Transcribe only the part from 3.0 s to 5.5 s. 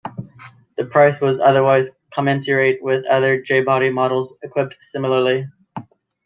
other J-body models equipped similarly.